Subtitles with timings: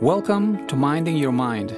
[0.00, 1.72] Welcome to Minding Your Mind,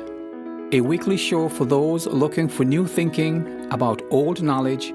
[0.74, 4.88] a weekly show for those looking for new thinking about old knowledge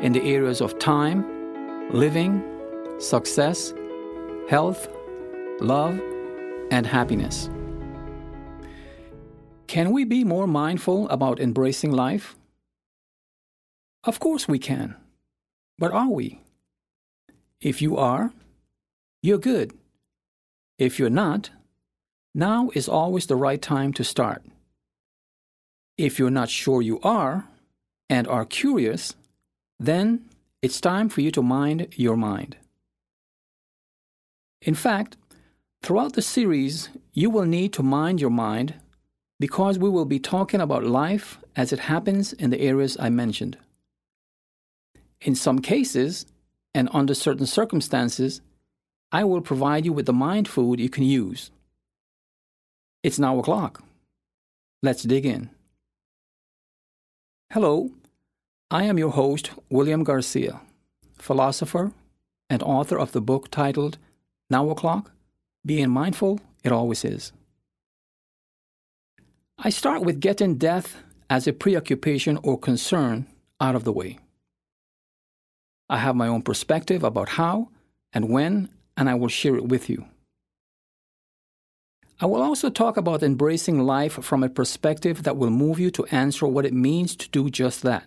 [0.00, 2.42] in the areas of time, living,
[2.98, 3.74] success,
[4.48, 4.88] health,
[5.60, 6.00] love,
[6.70, 7.50] and happiness.
[9.66, 12.34] Can we be more mindful about embracing life?
[14.04, 14.96] Of course we can.
[15.76, 16.40] But are we?
[17.60, 18.32] If you are,
[19.22, 19.74] you're good.
[20.78, 21.50] If you're not,
[22.34, 24.42] now is always the right time to start.
[25.96, 27.48] If you're not sure you are
[28.10, 29.14] and are curious,
[29.78, 30.28] then
[30.60, 32.56] it's time for you to mind your mind.
[34.62, 35.16] In fact,
[35.82, 38.74] throughout the series, you will need to mind your mind
[39.38, 43.58] because we will be talking about life as it happens in the areas I mentioned.
[45.20, 46.26] In some cases,
[46.74, 48.40] and under certain circumstances,
[49.12, 51.50] I will provide you with the mind food you can use.
[53.04, 53.82] It's now o'clock.
[54.82, 55.50] Let's dig in.
[57.52, 57.90] Hello,
[58.70, 60.62] I am your host, William Garcia,
[61.18, 61.92] philosopher
[62.48, 63.98] and author of the book titled
[64.48, 65.12] Now O'Clock
[65.66, 67.32] Being Mindful, It Always Is.
[69.58, 70.96] I start with getting death
[71.28, 73.26] as a preoccupation or concern
[73.60, 74.18] out of the way.
[75.90, 77.68] I have my own perspective about how
[78.14, 80.06] and when, and I will share it with you.
[82.20, 86.06] I will also talk about embracing life from a perspective that will move you to
[86.06, 88.04] answer what it means to do just that.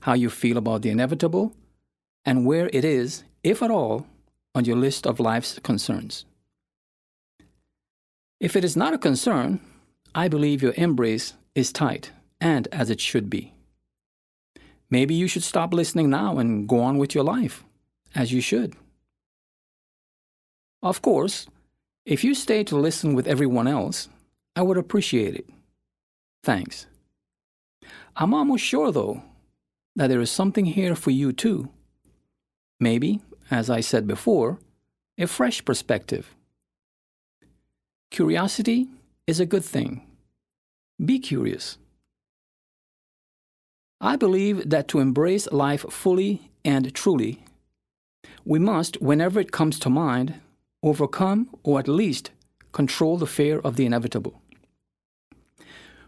[0.00, 1.54] How you feel about the inevitable,
[2.24, 4.06] and where it is, if at all,
[4.54, 6.26] on your list of life's concerns.
[8.38, 9.60] If it is not a concern,
[10.14, 13.54] I believe your embrace is tight and as it should be.
[14.90, 17.64] Maybe you should stop listening now and go on with your life,
[18.14, 18.74] as you should.
[20.82, 21.46] Of course,
[22.06, 24.08] if you stay to listen with everyone else,
[24.56, 25.48] I would appreciate it.
[26.42, 26.86] Thanks.
[28.16, 29.22] I'm almost sure, though,
[29.96, 31.70] that there is something here for you too.
[32.78, 33.20] Maybe,
[33.50, 34.58] as I said before,
[35.18, 36.34] a fresh perspective.
[38.10, 38.88] Curiosity
[39.26, 40.06] is a good thing.
[41.04, 41.78] Be curious.
[44.00, 47.42] I believe that to embrace life fully and truly,
[48.44, 50.40] we must, whenever it comes to mind,
[50.84, 52.30] overcome or at least
[52.72, 54.40] control the fear of the inevitable.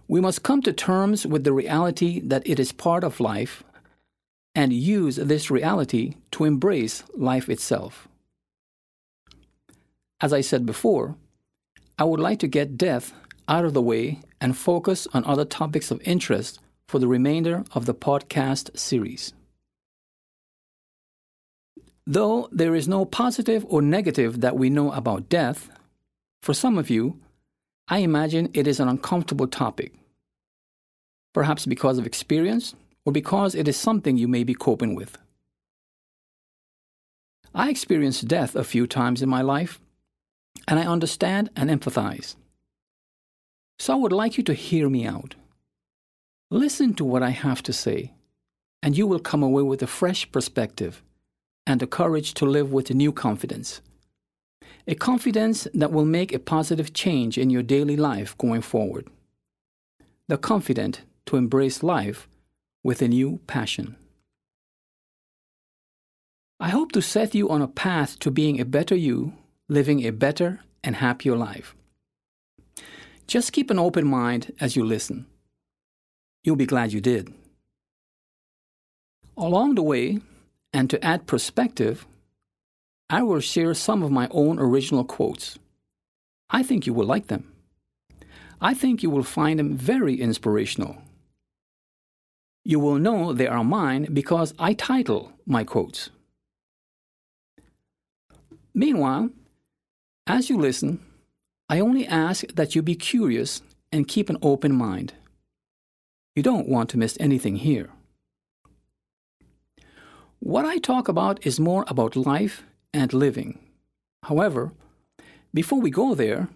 [0.06, 3.64] We must come to terms with the reality that it is part of life
[4.54, 8.06] and use this reality to embrace life itself.
[10.20, 11.16] As I said before,
[11.98, 13.12] I would like to get death
[13.48, 17.86] out of the way and focus on other topics of interest for the remainder of
[17.86, 19.32] the podcast series.
[22.06, 25.68] Though there is no positive or negative that we know about death,
[26.40, 27.20] for some of you,
[27.88, 29.92] I imagine it is an uncomfortable topic.
[31.34, 32.74] Perhaps because of experience
[33.04, 35.18] or because it is something you may be coping with.
[37.52, 39.80] I experienced death a few times in my life,
[40.68, 42.36] and I understand and empathize.
[43.78, 45.34] So I would like you to hear me out.
[46.50, 48.12] Listen to what I have to say,
[48.82, 51.02] and you will come away with a fresh perspective
[51.66, 53.80] and the courage to live with a new confidence.
[54.86, 59.08] A confidence that will make a positive change in your daily life going forward.
[60.28, 62.28] The confident to embrace life
[62.84, 63.96] with a new passion.
[66.60, 69.34] I hope to set you on a path to being a better you,
[69.68, 71.74] living a better and happier life.
[73.26, 75.26] Just keep an open mind as you listen.
[76.44, 77.34] You'll be glad you did.
[79.36, 80.20] Along the way,
[80.76, 82.06] and to add perspective,
[83.08, 85.58] I will share some of my own original quotes.
[86.50, 87.50] I think you will like them.
[88.60, 90.98] I think you will find them very inspirational.
[92.62, 96.10] You will know they are mine because I title my quotes.
[98.74, 99.30] Meanwhile,
[100.26, 101.00] as you listen,
[101.70, 105.14] I only ask that you be curious and keep an open mind.
[106.34, 107.88] You don't want to miss anything here.
[110.46, 112.62] What I talk about is more about life
[112.94, 113.58] and living.
[114.22, 114.70] However,
[115.52, 116.46] before we go there,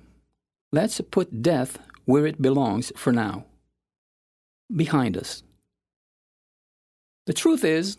[0.70, 3.46] let's put death where it belongs for now
[4.72, 5.42] behind us.
[7.26, 7.96] The truth is,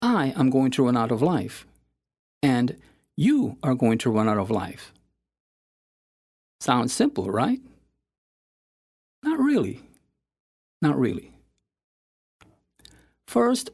[0.00, 1.66] I am going to run out of life,
[2.42, 2.74] and
[3.14, 4.90] you are going to run out of life.
[6.62, 7.60] Sounds simple, right?
[9.22, 9.82] Not really.
[10.80, 11.34] Not really.
[13.28, 13.68] First,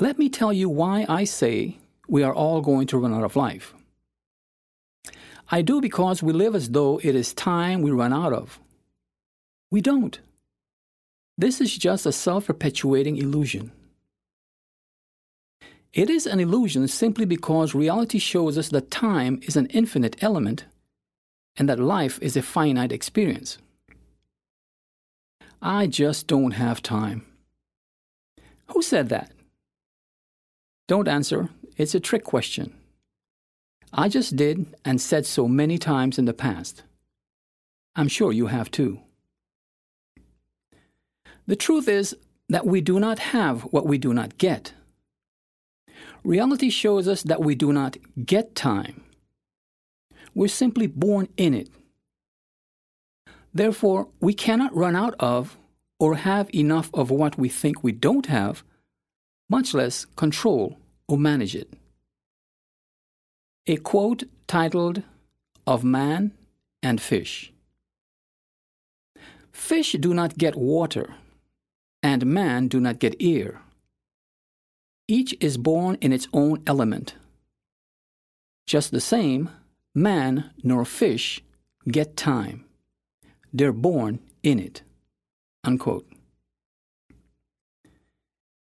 [0.00, 3.36] let me tell you why I say we are all going to run out of
[3.36, 3.74] life.
[5.50, 8.60] I do because we live as though it is time we run out of.
[9.70, 10.18] We don't.
[11.36, 13.72] This is just a self perpetuating illusion.
[15.92, 20.66] It is an illusion simply because reality shows us that time is an infinite element
[21.56, 23.58] and that life is a finite experience.
[25.60, 27.24] I just don't have time.
[28.68, 29.32] Who said that?
[30.88, 31.50] Don't answer.
[31.76, 32.74] It's a trick question.
[33.92, 36.82] I just did and said so many times in the past.
[37.94, 39.00] I'm sure you have too.
[41.46, 42.16] The truth is
[42.48, 44.72] that we do not have what we do not get.
[46.24, 49.02] Reality shows us that we do not get time.
[50.34, 51.68] We're simply born in it.
[53.52, 55.58] Therefore, we cannot run out of
[55.98, 58.62] or have enough of what we think we don't have,
[59.48, 61.72] much less control or manage it.
[63.66, 65.02] A quote titled
[65.66, 66.32] Of Man
[66.82, 67.52] and Fish
[69.52, 71.14] Fish do not get water,
[72.02, 73.60] and man do not get air.
[75.08, 77.14] Each is born in its own element.
[78.66, 79.50] Just the same,
[79.94, 81.42] man nor fish
[81.88, 82.64] get time.
[83.52, 84.82] They're born in it.
[85.64, 86.06] Unquote.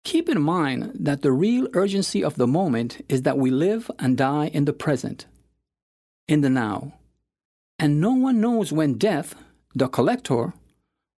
[0.09, 4.17] Keep in mind that the real urgency of the moment is that we live and
[4.17, 5.27] die in the present,
[6.27, 6.93] in the now.
[7.77, 9.35] And no one knows when death,
[9.75, 10.53] the collector,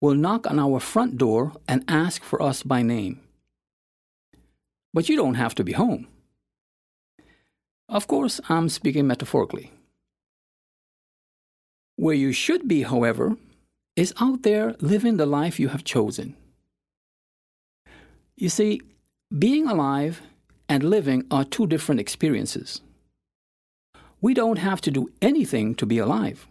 [0.01, 3.21] will knock on our front door and ask for us by name
[4.94, 6.07] but you don't have to be home.
[7.88, 9.71] Of course, I'm speaking metaphorically.
[11.95, 13.38] Where you should be, however,
[13.95, 16.36] is out there living the life you have chosen.
[18.39, 18.81] You see,
[19.38, 20.21] being alive
[20.69, 22.81] and living are two different experiences.
[24.21, 26.47] We don't have to do anything to be alive.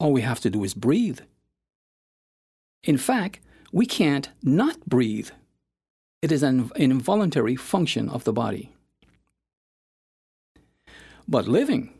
[0.00, 1.20] All we have to do is breathe.
[2.82, 3.40] In fact,
[3.72, 5.30] we can't not breathe
[6.22, 8.72] it is an involuntary function of the body.
[11.28, 11.92] But living,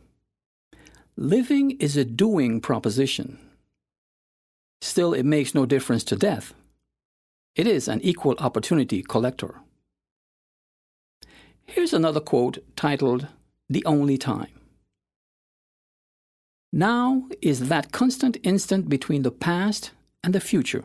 [1.16, 3.38] living is a doing proposition.
[4.81, 6.54] Still, it makes no difference to death.
[7.56, 9.55] It is an equal opportunity collector.
[11.64, 13.29] Here's another quote titled
[13.70, 14.50] The Only Time.
[16.70, 19.93] Now is that constant instant between the past
[20.23, 20.85] and the future.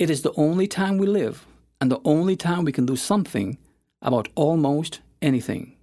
[0.00, 1.46] It is the only time we live
[1.80, 3.58] and the only time we can do something
[4.00, 5.76] about almost anything.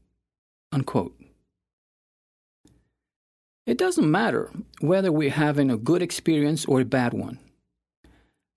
[0.73, 1.15] Unquote.
[3.65, 4.51] It doesn't matter
[4.81, 7.39] whether we're having a good experience or a bad one.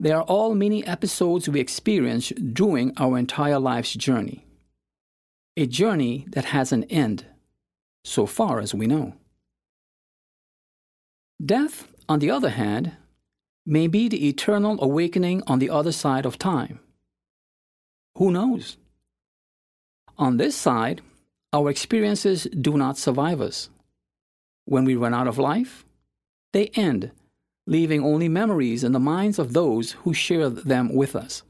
[0.03, 4.45] They are all mini episodes we experience during our entire life's journey.
[5.57, 7.25] A journey that has an end,
[8.03, 9.15] so far as we know.
[11.41, 12.97] Death, on the other hand,
[13.65, 16.81] may be the eternal awakening on the other side of time.
[18.19, 18.79] Who knows?
[20.19, 21.01] On this side,
[21.53, 23.71] our experiences do not survive us.
[24.65, 25.85] When we run out of life,
[26.53, 27.13] they end,
[27.67, 31.43] leaving only memories in the minds of those who share them with us.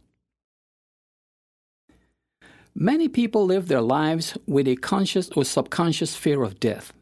[2.74, 6.92] Many people live their lives with a conscious or subconscious fear of death.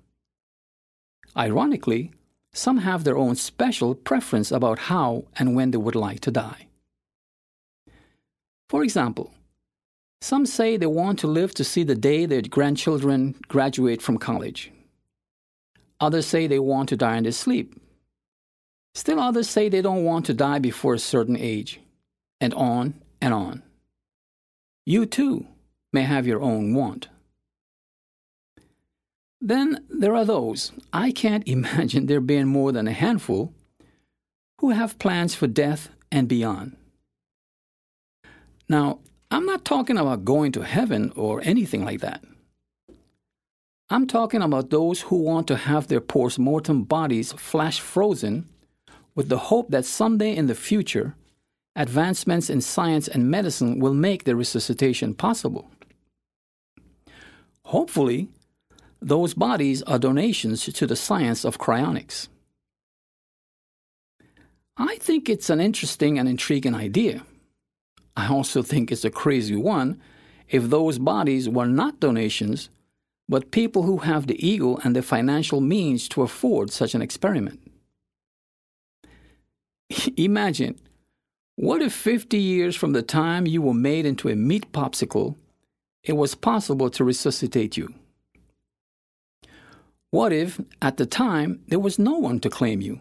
[1.36, 2.10] Ironically,
[2.52, 6.66] some have their own special preference about how and when they would like to die.
[8.68, 9.32] For example,
[10.20, 14.72] some say they want to live to see the day their grandchildren graduate from college.
[16.00, 17.80] Others say they want to die in their sleep.
[18.94, 21.80] Still others say they don't want to die before a certain age,
[22.40, 23.62] and on and on.
[24.84, 25.46] You too
[25.92, 27.08] may have your own want.
[29.40, 33.54] Then there are those, I can't imagine there being more than a handful,
[34.58, 36.76] who have plans for death and beyond.
[38.68, 38.98] Now,
[39.30, 42.22] I'm not talking about going to heaven or anything like that.
[43.88, 48.48] I'm talking about those who want to have their post mortem bodies flash frozen
[49.14, 51.14] with the hope that someday in the future,
[51.76, 55.70] advancements in science and medicine will make the resuscitation possible.
[57.64, 58.28] Hopefully,
[59.00, 62.28] those bodies are donations to the science of cryonics.
[64.76, 67.22] I think it's an interesting and intriguing idea.
[68.16, 70.00] I also think it's a crazy one
[70.48, 72.70] if those bodies were not donations,
[73.28, 77.60] but people who have the ego and the financial means to afford such an experiment.
[80.16, 80.78] Imagine
[81.56, 85.36] what if 50 years from the time you were made into a meat popsicle,
[86.02, 87.92] it was possible to resuscitate you?
[90.10, 93.00] What if, at the time, there was no one to claim you?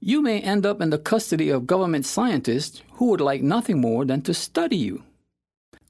[0.00, 4.04] You may end up in the custody of government scientists who would like nothing more
[4.04, 5.02] than to study you,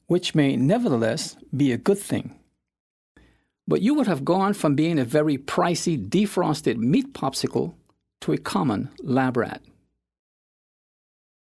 [0.07, 2.35] which may nevertheless be a good thing.
[3.67, 7.75] But you would have gone from being a very pricey defrosted meat popsicle
[8.21, 9.63] to a common lab rat.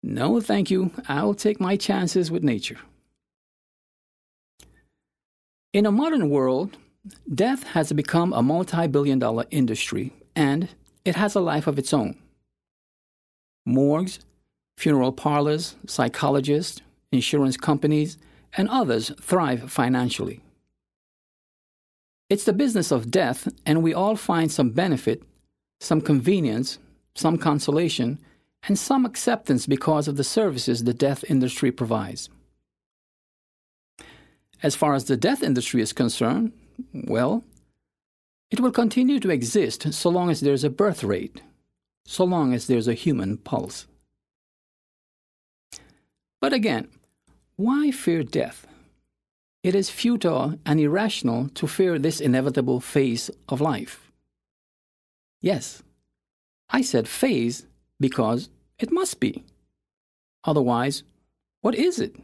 [0.02, 0.92] No, thank you.
[1.08, 2.80] I'll take my chances with nature.
[5.72, 6.78] In a modern world,
[7.34, 10.70] death has become a multi billion dollar industry and
[11.06, 12.18] it has a life of its own.
[13.66, 14.20] Morgues,
[14.78, 18.18] funeral parlors, psychologists, insurance companies,
[18.56, 20.42] and others thrive financially.
[22.30, 25.24] It's the business of death, and we all find some benefit,
[25.84, 26.80] some convenience,
[27.14, 28.18] some consolation,
[28.68, 32.30] and some acceptance because of the services the death industry provides.
[34.62, 36.54] As far as the death industry is concerned,
[36.94, 37.44] well,
[38.50, 41.42] it will continue to exist so long as there's a birth rate,
[42.06, 43.86] so long as there's a human pulse.
[46.40, 46.88] But again,
[47.58, 48.66] why fear death?
[49.64, 54.03] It is futile and irrational to fear this inevitable phase of life.
[55.44, 55.84] Yes,
[56.70, 57.68] I said phase
[58.00, 59.44] because it must be.
[60.46, 61.04] Otherwise,
[61.62, 62.16] what is it?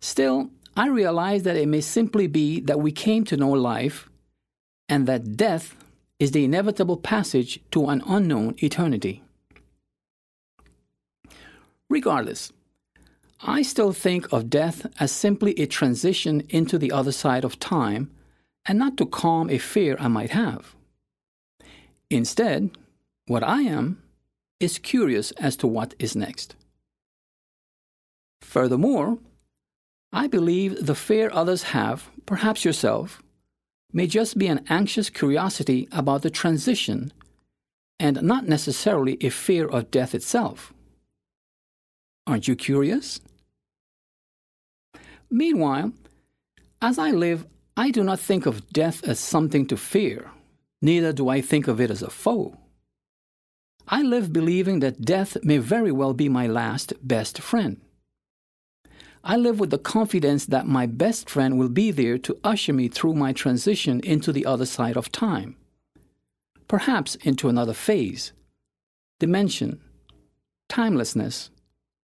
[0.00, 4.08] Still, I realize that it may simply be that we came to know life
[4.88, 5.76] and that death
[6.18, 9.22] is the inevitable passage to an unknown eternity.
[11.90, 12.50] Regardless,
[13.42, 18.10] I still think of death as simply a transition into the other side of time
[18.64, 20.75] and not to calm a fear I might have.
[22.10, 22.70] Instead,
[23.26, 24.02] what I am
[24.60, 26.54] is curious as to what is next.
[28.40, 29.18] Furthermore,
[30.12, 33.22] I believe the fear others have, perhaps yourself,
[33.92, 37.12] may just be an anxious curiosity about the transition
[37.98, 40.72] and not necessarily a fear of death itself.
[42.26, 43.20] Aren't you curious?
[45.30, 45.92] Meanwhile,
[46.80, 47.46] as I live,
[47.76, 50.30] I do not think of death as something to fear,
[50.86, 52.56] neither do I think of it as a foe.
[53.88, 57.80] I live believing that death may very well be my last best friend.
[59.22, 62.86] I live with the confidence that my best friend will be there to usher me
[62.88, 65.56] through my transition into the other side of time,
[66.68, 68.32] perhaps into another phase,
[69.18, 69.80] dimension,
[70.68, 71.50] timelessness,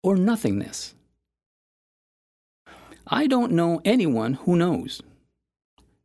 [0.03, 0.96] or nothingness.
[3.08, 5.01] I don't know anyone who knows.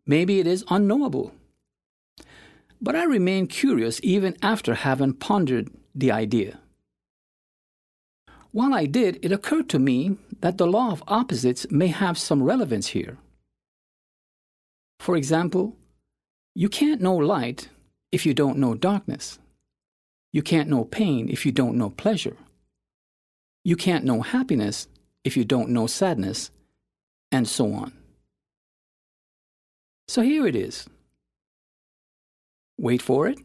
[0.07, 1.33] Maybe it is unknowable.
[2.81, 6.61] But I remain curious even after having pondered the idea.
[8.53, 12.43] While I did, it occurred to me that the law of opposites may have some
[12.43, 13.19] relevance here.
[14.99, 15.77] For example,
[16.55, 17.69] you can't know light
[18.11, 19.39] if you don't know darkness.
[20.33, 22.37] You can't know pain if you don't know pleasure.
[23.65, 24.89] You can't know happiness
[25.23, 26.51] if you don't know sadness,
[27.31, 27.93] and so on.
[30.09, 30.89] So here it is.
[32.81, 33.39] Wait for it.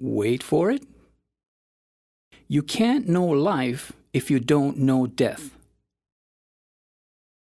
[0.00, 0.82] Wait for it.
[2.48, 5.56] You can't know life if you don't know death.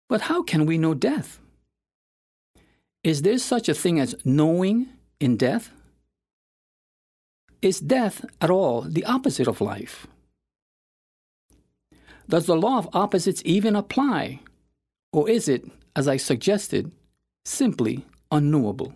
[0.08, 1.40] But how can we know death?
[3.02, 4.86] Is there such a thing as knowing
[5.18, 5.72] in death?
[7.60, 10.06] Is death at all the opposite of life?
[12.28, 14.38] Does the law of opposites even apply?
[15.12, 15.64] Or is it,
[15.96, 16.92] as I suggested,
[17.44, 18.94] simply unknowable?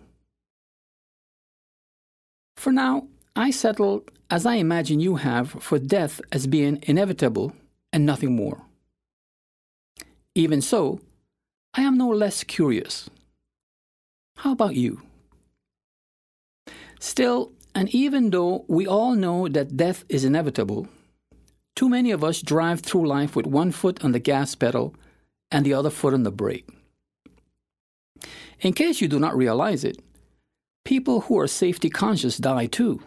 [2.59, 7.53] For now, I settle, as I imagine you have, for death as being inevitable
[7.93, 8.65] and nothing more.
[10.35, 10.99] Even so,
[11.73, 13.09] I am no less curious.
[14.35, 15.01] How about you?
[16.99, 20.89] Still, and even though we all know that death is inevitable,
[21.77, 24.93] too many of us drive through life with one foot on the gas pedal
[25.49, 26.67] and the other foot on the brake.
[28.59, 30.01] In case you do not realize it,
[30.85, 33.01] people who are safety conscious die too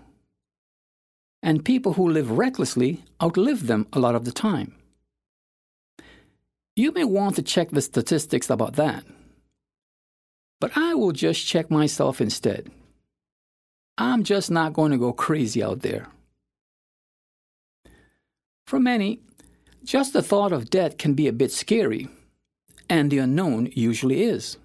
[1.42, 4.74] and people who live recklessly outlive them a lot of the time.
[6.76, 9.04] You may want to check the statistics about that,
[10.60, 12.70] but I will just check myself instead.
[13.98, 16.08] I'm just not going to go crazy out there.
[18.66, 19.20] For many,
[19.84, 22.08] just the thought of death can be a bit scary,
[22.88, 24.56] and the unknown usually is.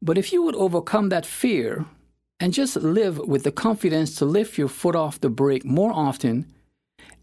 [0.00, 1.84] But if you would overcome that fear
[2.40, 6.46] and just live with the confidence to lift your foot off the brake more often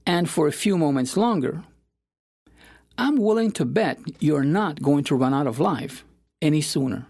[0.06, 1.64] and for a few moments longer,
[2.98, 6.04] I'm willing to bet you're not going to run out of life
[6.42, 7.08] any sooner.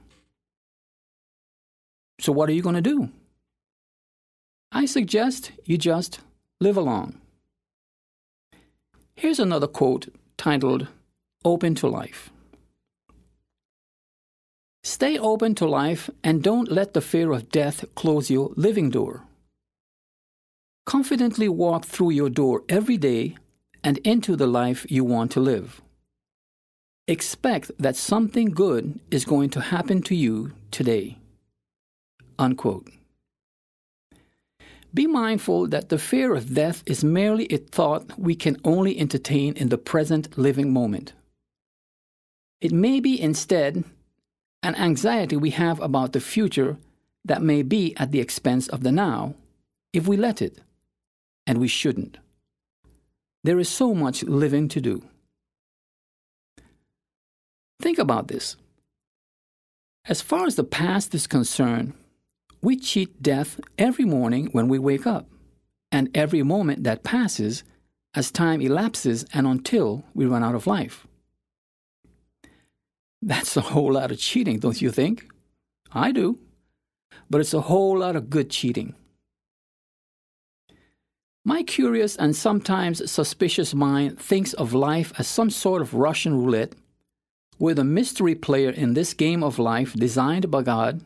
[2.20, 3.10] So, what are you going to do?
[4.72, 6.20] I suggest you just
[6.60, 7.20] live along.
[9.16, 10.08] Here's another quote
[10.38, 10.88] titled
[11.44, 12.32] Open to Life.
[14.86, 19.24] Stay open to life and don't let the fear of death close your living door.
[20.86, 23.36] Confidently walk through your door every day
[23.84, 25.82] and into the life you want to live.
[27.08, 31.18] Expect that something good is going to happen to you today.
[32.38, 32.88] Unquote.
[34.94, 39.54] Be mindful that the fear of death is merely a thought we can only entertain
[39.54, 41.14] in the present living moment.
[42.62, 43.84] It may be instead
[44.66, 46.78] an anxiety we have about the future
[47.24, 49.36] that may be at the expense of the now
[49.94, 50.60] if we let it,
[51.46, 52.18] and we shouldn't.
[53.44, 55.04] There is so much living to do.
[57.80, 58.58] Think about this.
[60.08, 61.94] As far as the past is concerned,
[62.62, 65.28] we cheat death every morning when we wake up,
[65.92, 67.64] and every moment that passes
[68.16, 71.06] as time elapses and until we run out of life.
[73.22, 75.28] That's a whole lot of cheating, don't you think?
[75.92, 76.40] I do.
[77.30, 78.96] But it's a whole lot of good cheating.
[81.44, 86.74] My curious and sometimes suspicious mind thinks of life as some sort of Russian roulette,
[87.58, 91.02] where the mystery player in this game of life designed by God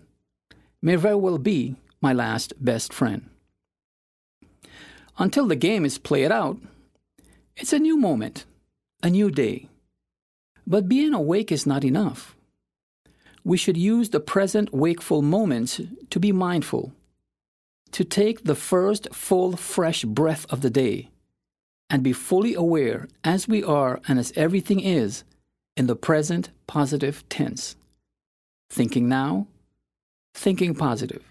[0.81, 3.29] may very well be my last best friend.
[5.17, 6.57] Until the game is played out,
[7.57, 8.45] it's a new moment,
[9.03, 9.67] a new day.
[10.69, 12.35] But being awake is not enough.
[13.43, 16.93] We should use the present wakeful moments to be mindful,
[17.91, 21.09] to take the first full, fresh breath of the day,
[21.89, 25.23] and be fully aware as we are and as everything is
[25.75, 27.75] in the present positive tense.
[28.69, 29.47] Thinking now,
[30.35, 31.23] thinking positive.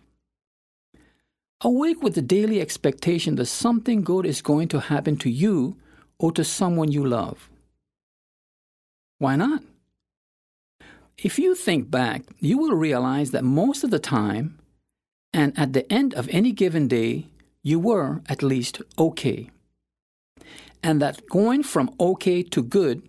[1.61, 5.76] Awake with the daily expectation that something good is going to happen to you
[6.19, 7.48] or to someone you love.
[9.19, 9.63] Why not?
[11.17, 14.59] If you think back, you will realize that most of the time,
[15.33, 17.26] and at the end of any given day,
[17.63, 19.50] you were at least okay.
[20.83, 23.02] And that going from okay to good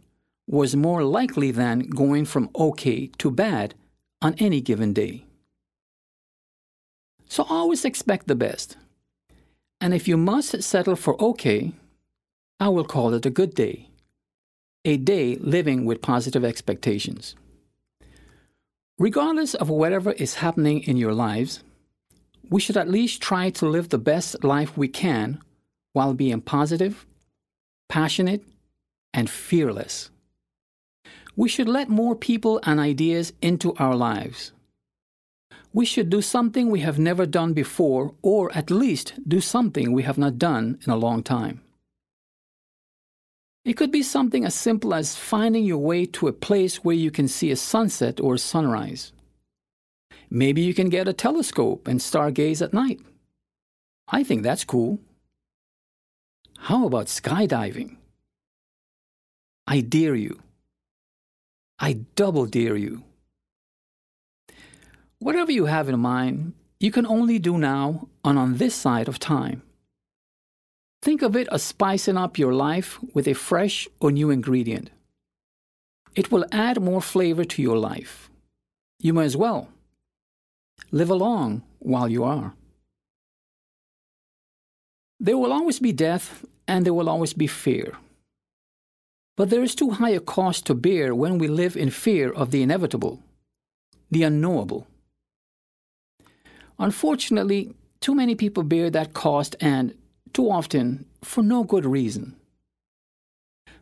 [0.47, 3.75] was more likely than going from okay to bad
[4.21, 5.23] on any given day.
[7.27, 8.75] So always expect the best.
[9.79, 11.73] And if you must settle for okay,
[12.59, 13.89] I will call it a good day.
[14.89, 17.35] A day living with positive expectations.
[18.97, 21.63] Regardless of whatever is happening in your lives,
[22.49, 25.39] we should at least try to live the best life we can
[25.93, 27.05] while being positive,
[27.87, 28.43] passionate,
[29.13, 30.09] and fearless.
[31.35, 34.53] We should let more people and ideas into our lives
[35.71, 40.03] we should do something we have never done before, or at least do something we
[40.03, 41.61] have not done in a long time.
[43.69, 47.11] It could be something as simple as finding your way to a place where you
[47.11, 49.11] can see a sunset or sunrise.
[50.27, 52.99] Maybe you can get a telescope and stargaze at night.
[54.07, 54.97] I think that's cool.
[56.57, 57.97] How about skydiving?
[59.67, 60.41] I dare you.
[61.77, 63.03] I double dare you.
[65.19, 69.19] Whatever you have in mind, you can only do now and on this side of
[69.19, 69.61] time.
[71.01, 74.89] Think of it as spicing up your life with a fresh or new ingredient.
[76.15, 78.29] It will add more flavor to your life.
[78.99, 79.69] You may as well.
[80.91, 82.53] Live along while you are.
[85.19, 87.97] There will always be death and there will always be fear.
[89.37, 92.51] But there is too high a cost to bear when we live in fear of
[92.51, 93.23] the inevitable,
[94.11, 94.87] the unknowable.
[96.77, 99.93] Unfortunately, too many people bear that cost and,
[100.33, 102.35] too often, for no good reason.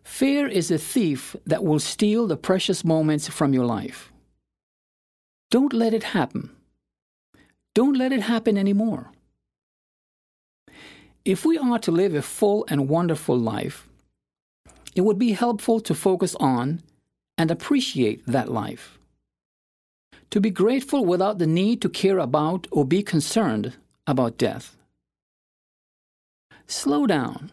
[0.04, 4.12] Fear is a thief that will steal the precious moments from your life.
[5.52, 6.50] Don't let it happen.
[7.76, 9.12] Don't let it happen anymore.
[11.26, 13.88] If we are to live a full and wonderful life,
[14.96, 16.82] it would be helpful to focus on
[17.38, 18.98] and appreciate that life
[20.30, 23.74] to be grateful without the need to care about or be concerned
[24.06, 24.77] about death.
[26.68, 27.52] Slow down,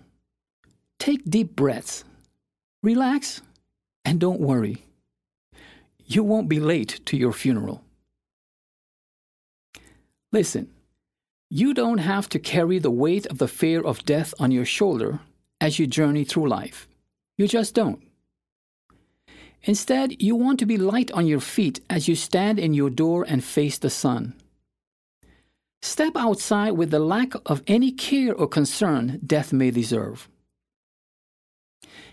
[0.98, 2.04] take deep breaths,
[2.82, 3.40] relax,
[4.04, 4.82] and don't worry.
[6.04, 7.82] You won't be late to your funeral.
[10.32, 10.68] Listen,
[11.48, 15.20] you don't have to carry the weight of the fear of death on your shoulder
[15.60, 16.88] as you journey through life.
[17.38, 18.02] You just don't.
[19.62, 23.24] Instead, you want to be light on your feet as you stand in your door
[23.26, 24.34] and face the sun.
[25.84, 30.30] Step outside with the lack of any care or concern death may deserve.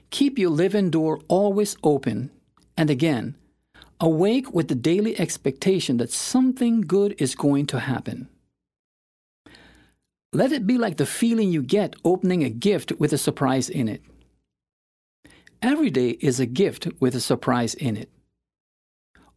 [0.10, 2.31] Keep your living door always open,
[2.75, 3.34] and again,
[4.01, 8.27] awake with the daily expectation that something good is going to happen.
[10.34, 13.88] Let it be like the feeling you get opening a gift with a surprise in
[13.88, 14.01] it.
[15.62, 18.10] Every day is a gift with a surprise in it.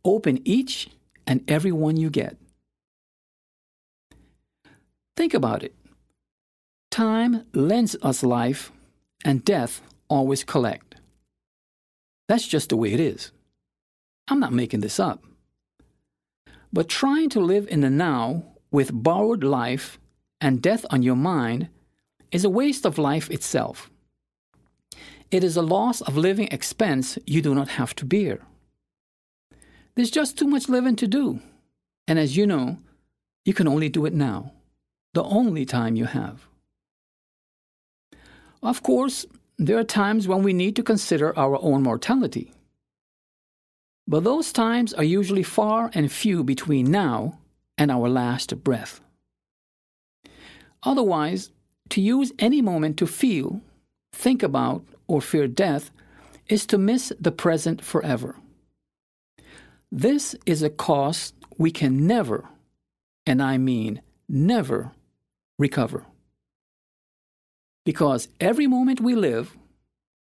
[0.05, 0.88] Open each
[1.25, 2.37] and every one you get.
[5.16, 5.74] Think about it.
[6.90, 8.72] Time lends us life,
[9.24, 10.96] and death always collect.
[12.29, 13.33] That's just the way it is.
[14.29, 15.24] I'm not making this up.
[16.72, 19.98] But trying to live in the now with borrowed life
[20.40, 21.68] and death on your mind
[22.33, 23.90] is a waste of life itself.
[25.31, 28.40] It is a loss of living expense you do not have to bear.
[29.94, 31.40] There's just too much living to do,
[32.09, 32.79] and as you know,
[33.44, 34.53] you can only do it now,
[35.14, 36.46] the only time you have.
[38.62, 42.53] Of course, there are times when we need to consider our own mortality.
[44.07, 47.38] But those times are usually far and few between now
[47.79, 49.00] and our last breath.
[50.83, 51.50] Otherwise,
[51.90, 53.62] to use any moment to feel,
[54.12, 55.90] think about, or fear death
[56.48, 58.37] is to miss the present forever.
[59.90, 62.48] This is a cost we can never,
[63.24, 64.92] and I mean never,
[65.59, 66.07] recover.
[67.85, 69.57] Because every moment we live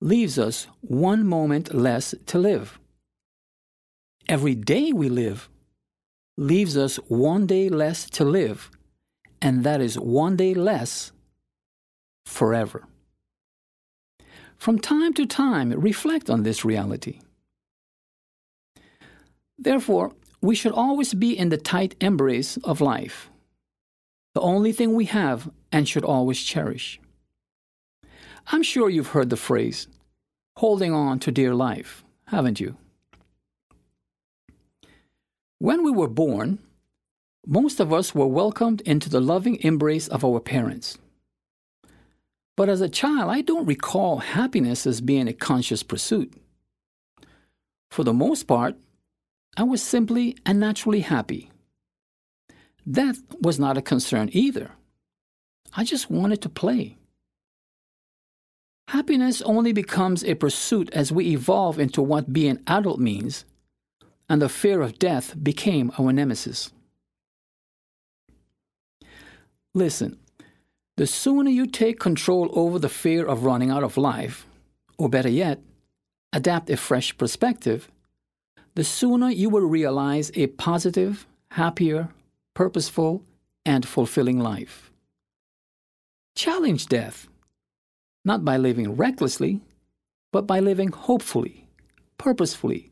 [0.01, 2.79] leaves us one moment less to live.
[4.29, 5.49] Every day we live
[6.37, 8.71] leaves us one day less to live
[9.41, 11.13] and that is one day less
[12.25, 12.87] forever.
[14.57, 17.21] From time to time, reflect on this reality.
[19.59, 23.31] Therefore, we should always be in the tight embrace of life,
[24.37, 27.01] the only thing we have and should always cherish.
[28.49, 29.89] I'm sure you've heard the phrase,
[30.59, 32.77] holding on to dear life, haven't you?
[35.59, 36.59] When we were born,
[37.47, 40.99] most of us were welcomed into the loving embrace of our parents.
[42.59, 46.31] But as a child, I don't recall happiness as being a conscious pursuit.
[47.91, 48.75] For the most part,
[49.57, 51.51] I was simply and naturally happy.
[52.89, 54.71] Death was not a concern either.
[55.75, 56.97] I just wanted to play.
[58.89, 63.45] Happiness only becomes a pursuit as we evolve into what being adult means,
[64.29, 66.71] and the fear of death became our nemesis.
[69.75, 70.19] Listen,
[70.97, 74.47] the sooner you take control over the fear of running out of life,
[74.97, 75.61] or better yet,
[76.33, 77.91] adapt a fresh perspective,
[78.77, 82.09] the sooner you will realize a positive, happier,
[82.57, 83.23] purposeful,
[83.67, 84.91] and fulfilling life.
[86.35, 87.29] Challenge death,
[88.25, 89.61] not by living recklessly,
[90.33, 91.69] but by living hopefully,
[92.17, 92.91] purposefully,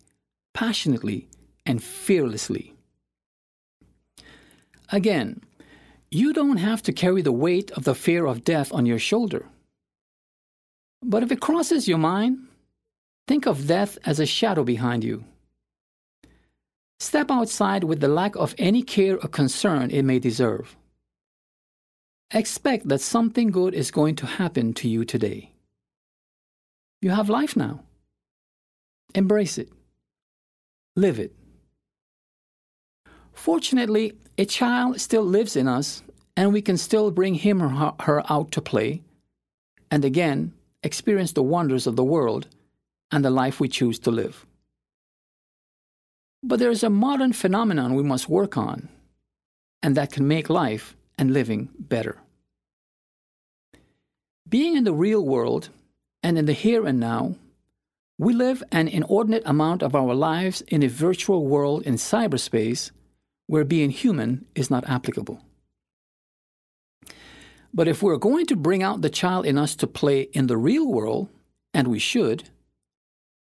[0.52, 1.26] passionately,
[1.64, 2.74] and fearlessly.
[4.92, 5.40] Again,
[6.10, 9.46] you don't have to carry the weight of the fear of death on your shoulder.
[11.02, 12.36] But if it crosses your mind,
[13.26, 15.24] think of death as a shadow behind you.
[17.00, 20.76] Step outside with the lack of any care or concern it may deserve.
[22.32, 25.52] Expect that something good is going to happen to you today.
[27.02, 27.82] You have life now.
[29.14, 29.70] Embrace it.
[30.96, 31.34] Live it.
[33.32, 36.02] Fortunately, a child still lives in us,
[36.36, 39.02] and we can still bring him or her out to play,
[39.90, 40.52] and again,
[40.82, 42.48] experience the wonders of the world
[43.12, 44.46] and the life we choose to live.
[46.46, 48.90] But there is a modern phenomenon we must work on,
[49.82, 52.18] and that can make life and living better.
[54.46, 55.70] Being in the real world
[56.22, 57.36] and in the here and now,
[58.18, 62.90] we live an inordinate amount of our lives in a virtual world in cyberspace
[63.46, 65.40] where being human is not applicable.
[67.72, 70.58] But if we're going to bring out the child in us to play in the
[70.58, 71.28] real world,
[71.72, 72.50] and we should,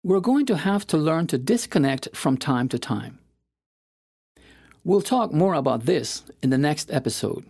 [0.04, 3.20] we're going to have to learn to disconnect from time to time.
[4.84, 7.46] We'll talk more about this in the next episode.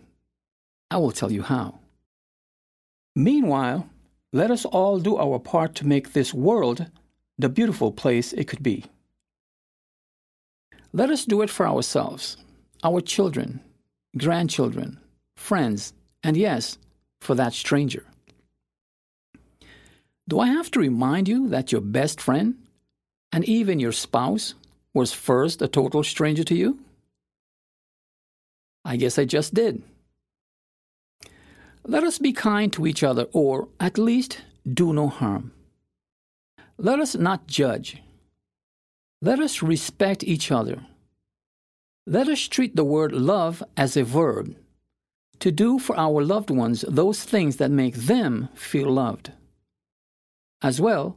[0.90, 1.78] I will tell you how.
[3.16, 3.88] Meanwhile,
[4.32, 6.86] let us all do our part to make this world
[7.38, 8.84] the beautiful place it could be.
[10.92, 12.36] Let us do it for ourselves,
[12.84, 13.60] our children,
[14.18, 15.00] grandchildren,
[15.36, 16.76] friends, and yes,
[17.22, 18.04] for that stranger.
[20.28, 22.54] Do I have to remind you that your best friend,
[23.32, 24.54] and even your spouse
[24.94, 26.78] was first a total stranger to you?
[28.84, 29.82] I guess I just did.
[31.84, 35.52] Let us be kind to each other, or at least do no harm.
[36.78, 38.02] Let us not judge.
[39.20, 40.84] Let us respect each other.
[42.06, 44.56] Let us treat the word love as a verb
[45.38, 49.32] to do for our loved ones those things that make them feel loved.
[50.62, 51.16] As well,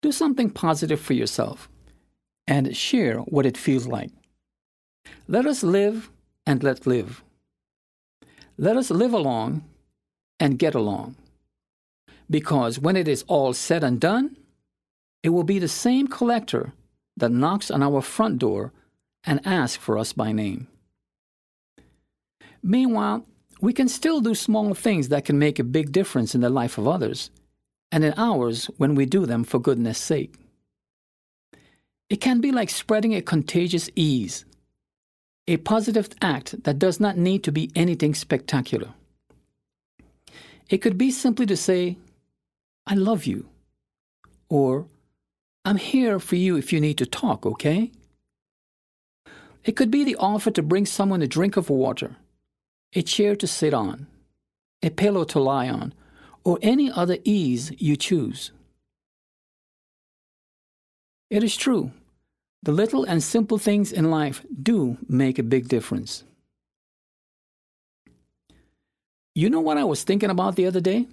[0.00, 1.68] do something positive for yourself
[2.46, 4.10] and share what it feels like.
[5.26, 6.10] Let us live
[6.46, 7.22] and let live.
[8.56, 9.64] Let us live along
[10.38, 11.16] and get along.
[12.28, 14.36] Because when it is all said and done,
[15.22, 16.72] it will be the same collector
[17.16, 18.72] that knocks on our front door
[19.24, 20.68] and asks for us by name.
[22.62, 23.26] Meanwhile,
[23.60, 26.78] we can still do small things that can make a big difference in the life
[26.78, 27.30] of others
[27.92, 30.34] and in ours when we do them for goodness sake.
[32.08, 34.44] It can be like spreading a contagious ease,
[35.46, 38.94] a positive act that does not need to be anything spectacular.
[40.68, 41.98] It could be simply to say,
[42.86, 43.48] I love you,
[44.48, 44.86] or
[45.64, 47.90] I'm here for you if you need to talk, okay?
[49.64, 52.16] It could be the offer to bring someone a drink of water,
[52.94, 54.06] a chair to sit on,
[54.82, 55.92] a pillow to lie on,
[56.44, 58.52] or any other ease you choose.
[61.30, 61.92] It is true,
[62.62, 66.24] the little and simple things in life do make a big difference.
[69.34, 71.06] You know what I was thinking about the other day?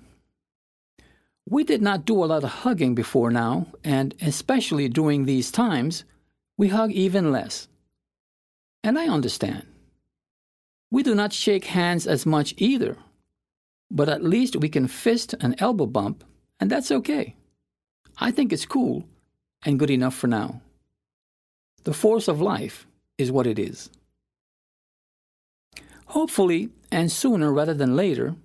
[1.50, 6.04] We did not do a lot of hugging before now, and especially during these times,
[6.58, 7.70] we hug even less.
[8.84, 9.66] And I understand.
[10.92, 12.98] We do not shake hands as much either,
[13.90, 16.24] but at least we can fist an elbow bump,
[16.60, 17.36] and that's okay.
[18.18, 19.06] I think it's cool
[19.64, 20.62] and good enough for now.
[21.84, 23.90] The force of life is what it is.
[26.08, 28.36] Hopefully, and sooner rather than later,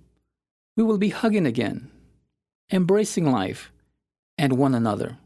[0.75, 1.89] we will be hugging again
[2.71, 3.71] embracing life
[4.37, 5.17] and one another.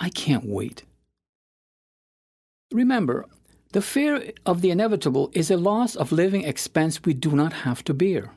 [0.00, 0.82] I can't wait.
[2.72, 3.26] Remember,
[3.72, 7.84] the fear of the inevitable is a loss of living expense we do not have
[7.84, 8.32] to bear.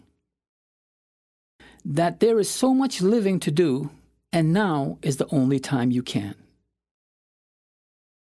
[1.89, 3.89] That there is so much living to do,
[4.33, 6.35] and now is the only time you can.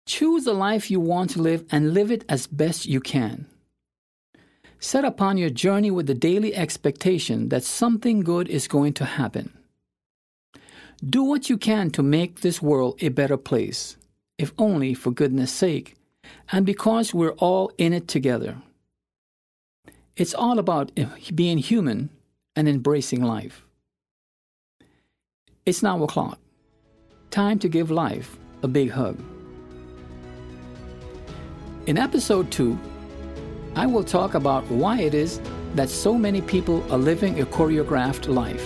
[0.06, 3.48] Choose the life you want to live and live it as best you can.
[4.78, 9.58] Set upon your journey with the daily expectation that something good is going to happen.
[11.04, 13.98] Do what you can to make this world a better place,
[14.38, 15.96] if only for goodness sake,
[16.52, 18.62] and because we're all in it together.
[20.16, 22.12] It's all about eh, being human
[22.58, 23.64] and embracing life.
[25.66, 26.40] It's now o'clock.
[27.30, 29.18] Time to give life a big hug.
[31.86, 32.78] In episode 2,
[33.76, 35.40] I will talk about why it is
[35.76, 38.66] that so many people are living a choreographed life.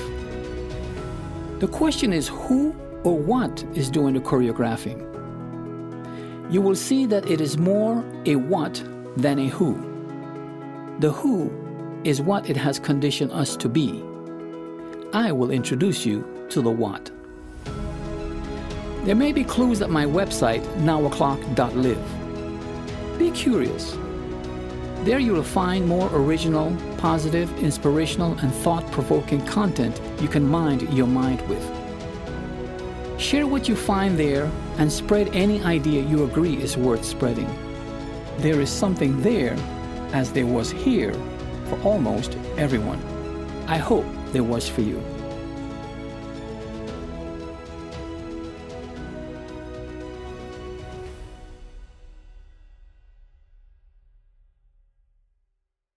[1.59, 2.73] The question is who
[3.03, 4.99] or what is doing the choreographing?
[6.49, 8.81] You will see that it is more a what
[9.17, 9.75] than a who.
[10.99, 11.51] The who
[12.03, 14.03] is what it has conditioned us to be.
[15.13, 17.11] I will introduce you to the what.
[19.05, 23.19] There may be clues at my website, nowoclock.live.
[23.19, 23.97] Be curious.
[25.03, 30.93] There you will find more original, positive, inspirational, and thought provoking content you can mind
[30.93, 31.63] your mind with.
[33.19, 37.49] Share what you find there and spread any idea you agree is worth spreading.
[38.37, 39.55] There is something there,
[40.13, 41.13] as there was here,
[41.71, 42.99] for almost everyone.
[43.67, 45.01] I hope there was for you.